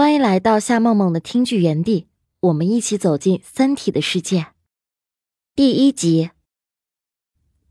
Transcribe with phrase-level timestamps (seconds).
[0.00, 2.06] 欢迎来到夏梦梦的听剧园地，
[2.40, 4.46] 我们一起走进《三体》的世界。
[5.54, 6.30] 第一集，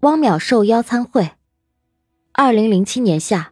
[0.01, 1.31] 汪淼受邀参会。
[2.31, 3.51] 二零零七年夏，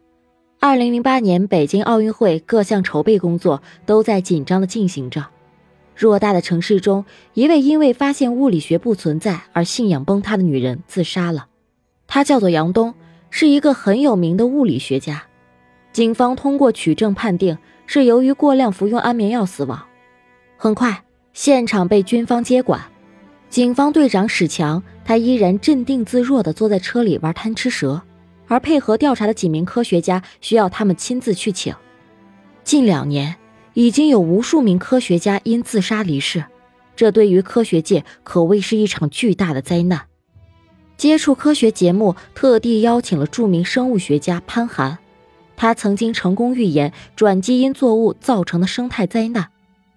[0.60, 5.26] 二零零八年北京奥运会各项筹备工作都在紧张的进行着。
[5.96, 7.04] 偌大的城市中，
[7.34, 11.48] 一位因为发现物理学不存在而信仰崩塌的女人自杀了。
[12.06, 12.94] 她叫做杨东，
[13.28, 15.24] 是一个很有名的物理学家。
[15.98, 17.58] 警方通过取证判定。
[17.84, 19.84] 是由于过量服用安眠药死亡。
[20.56, 21.02] 很快，
[21.32, 22.80] 现场被军方接管。
[23.50, 28.00] 警方队长史强，他依然镇定自若地坐在车里玩贪吃蛇，
[28.46, 31.74] 而配合调查的几名科学家需要他们亲自去请。
[32.62, 33.34] 近两年，
[33.74, 36.44] 已经有无数名科学家因自杀离世，
[36.94, 40.02] 这对于科学界可谓是一场巨大的灾难。
[40.96, 44.98] 接触科学节目特地邀请了著名生物学家潘寒。
[45.58, 49.48] 他曾经成功预言转基因作物造成的生态灾难。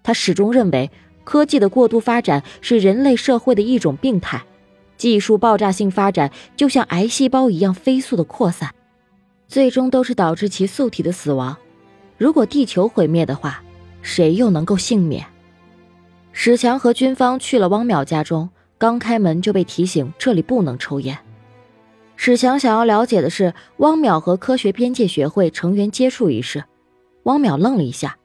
[0.02, 0.90] 他始终认为，
[1.22, 4.42] 科技的过度发展是人类社会的一种病态。
[4.96, 8.74] 技术爆炸性发展就像癌细胞一样飞速的扩散，
[9.46, 11.56] 最终都是导致其素体的死亡。
[12.18, 13.62] 如果地球毁灭的话，
[14.02, 15.24] 谁又能够幸免？
[16.32, 21.16] 史强和军方去了汪淼家中，刚开门就被提醒这里不能抽烟。
[22.24, 26.62] 史强想要了解的是汪淼和科学边界学会成员接触一事。
[27.24, 28.16] 汪淼愣了一下，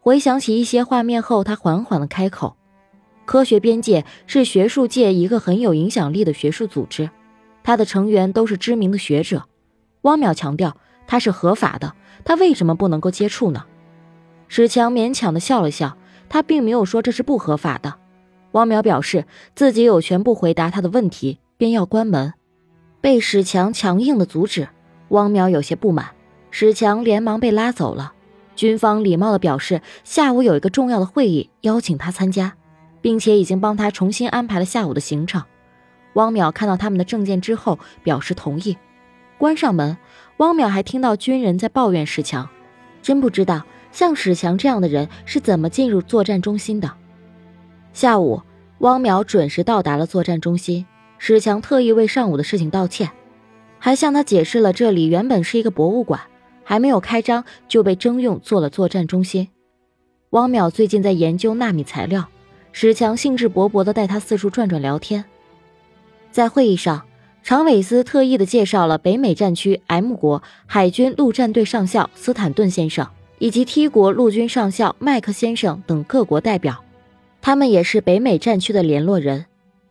[0.00, 2.56] 回想起一些画面后，他缓缓的开口
[3.26, 7.10] ：“科学边界是学术界一个很有影响力的学术组织，
[7.62, 9.44] 它的成员都是知名的学者。”
[10.00, 11.92] 汪淼强调：“它是合法的，
[12.24, 13.66] 他为什么不能够接触呢？”
[14.48, 15.98] 史强勉强的笑了笑，
[16.30, 17.96] 他并没有说这是不合法的。
[18.52, 22.32] 汪淼表示自己有权不回答他的问题，便要关门。
[23.00, 24.68] 被史强强硬的阻止，
[25.08, 26.10] 汪淼有些不满。
[26.50, 28.12] 史强连忙被拉走了。
[28.54, 32.54] 军方礼貌的表示，下午有一个重要的会议，邀请他参加，
[33.02, 35.42] 并且已经帮他重新安排了下午的行程。
[36.14, 38.78] 汪淼看到他们的证件之后，表示同意。
[39.36, 39.98] 关上门，
[40.38, 42.48] 汪淼还听到军人在抱怨史强，
[43.02, 46.90] 真不知道像史强这样的人是怎么进入作战中心的。
[47.92, 48.40] 下午，
[48.78, 50.86] 汪淼准时到达了作战中心。
[51.18, 53.10] 史强特意为上午的事情道歉，
[53.78, 56.20] 还向他解释了这里原本是一个博物馆，
[56.62, 59.48] 还没有开张就被征用做了作战中心。
[60.30, 62.28] 汪淼最近在研究纳米材料，
[62.72, 65.24] 史强兴致勃勃地带他四处转转聊天。
[66.30, 67.06] 在会议上，
[67.42, 76.84] 常伟思特意的介绍了北美战区 M 国海军陆战队上校斯坦顿先生，以及 T 国陆军上校麦克先生等各国代表，
[77.40, 79.46] 他们也是北美战区的联络人。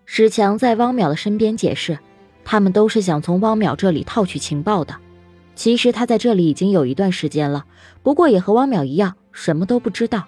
[0.05, 1.97] 史强在汪淼的身边解释，
[2.43, 4.95] 他们都是想从汪淼这里套取情报的。
[5.55, 7.65] 其实他在这里已经有一段时间了，
[8.03, 10.25] 不过也和汪淼一样，什么都不知道。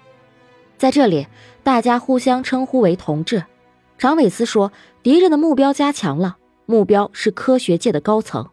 [0.76, 1.26] 在这里，
[1.62, 3.44] 大家互相称呼为同志。
[3.98, 4.72] 常伟思说，
[5.02, 8.48] 敌人的目标加强了，目标是科学界的高层。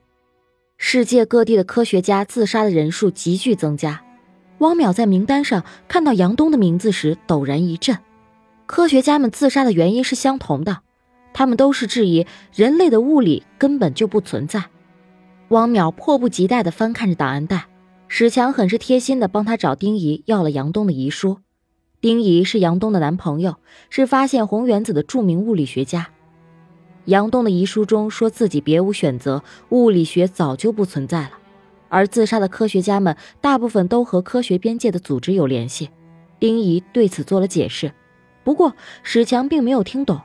[0.78, 4.04] 世界各地的科学家自杀的人数急剧增加。
[4.58, 7.98] 汪淼在名单上看到杨东的名字时，陡然一震。
[8.66, 10.80] 科学家们自杀的原因是相同的。
[11.38, 14.64] 他们都是质疑人类的物理根本就不存在。
[15.50, 17.66] 汪淼迫不及待地翻看着档案袋，
[18.08, 21.40] 史强很是贴心地帮他找丁仪要了杨东的遗书。
[22.00, 23.58] 丁仪是杨东的男朋友，
[23.90, 26.08] 是发现红原子的著名物理学家。
[27.04, 31.32] 杨东的遗书中说自己别无选择，物理学早就不存在了，
[31.90, 35.90] 而自杀的科学家们大部分都和科学边界的组织有联系。
[36.40, 37.92] 丁仪对此做了解释，
[38.46, 40.22] 不过史强并没有听懂。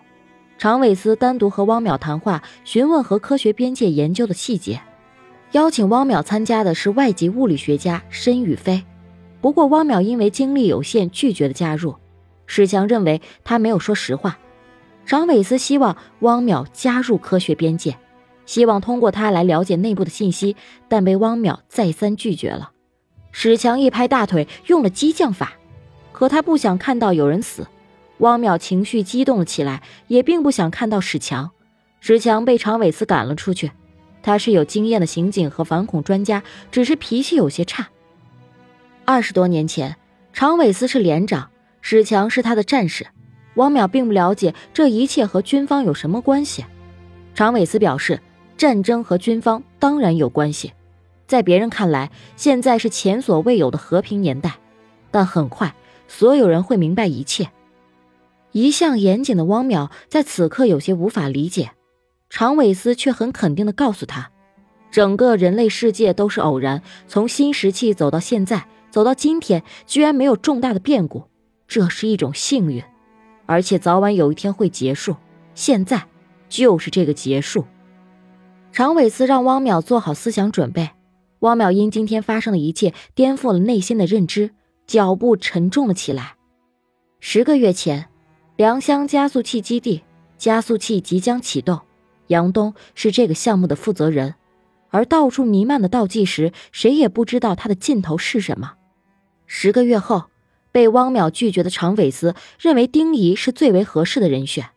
[0.61, 4.79] 常伟思单独和汪淼谈话，询问和科学边界研究的细节。
[5.53, 8.85] 邀请汪淼参加的是外籍物理学家申宇飞，
[9.41, 11.95] 不过汪淼因为精力有限，拒绝了加入。
[12.45, 14.39] 史强认为他没有说实话。
[15.07, 17.97] 常伟思希望汪淼加入科学边界，
[18.45, 20.57] 希望通过他来了解内部的信息，
[20.89, 22.73] 但被汪淼再三拒绝了。
[23.33, 25.55] 史强一拍大腿，用了激将法，
[26.13, 27.67] 可他不想看到有人死。
[28.21, 31.51] 汪淼情绪激动了起来，也并不想看到史强。
[32.01, 33.73] 史强被常伟思赶了出去。
[34.23, 37.89] 他是有经验的刑警和反恐专家，只是脾气有些差。
[39.05, 39.97] 二十多年前，
[40.33, 41.51] 常伟思是连长，
[41.81, 43.07] 史强是他的战士。
[43.55, 46.65] 汪淼并不了解这一切和军方有什么关系。
[47.35, 48.21] 常伟思表示，
[48.57, 50.73] 战争和军方当然有关系。
[51.27, 54.57] 在别人看来，现在是前所未有的和平年代，
[55.11, 55.75] 但很快
[56.07, 57.51] 所有人会明白一切。
[58.53, 61.73] 一向严谨的汪淼在此刻有些无法理解，
[62.29, 64.31] 常伟思却很肯定地告诉他：
[64.91, 71.25] 整个人类世界都是偶然，从新石器走到现在，走到今天居然没有重大的变故，
[71.69, 72.83] 这是一种幸运，
[73.47, 75.15] 而且早晚有一天会结束。
[75.55, 76.07] 现在
[76.49, 77.65] 就是这个结束。
[78.73, 80.91] 常伟思让汪淼做好思想准备。
[81.41, 84.51] 汪淼因今天发生的一切颠覆了内心的认知，
[84.87, 86.35] 脚步沉重了起来。
[87.19, 88.10] 十个月前，
[88.61, 90.03] 良乡加速器基地
[90.37, 91.81] 加速器即将启动，
[92.27, 94.35] 杨东是这个项目的负责人，
[94.91, 98.75] 而到处弥漫的倒计时，谁也不知道它的尽头是什么。
[99.47, 100.25] 十个月后，
[100.73, 104.69] 被汪淼拒绝的常伟思认为丁仪是最为合适的人选。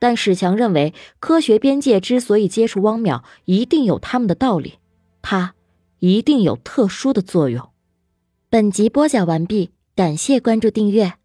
[0.00, 4.80] 但史强认为，科学边界之所以接触汪淼，一定有他们的道理，
[5.22, 5.54] 他
[6.00, 7.70] 一定有特殊的作用。
[8.48, 11.19] 本集播讲完毕，感谢关注订阅。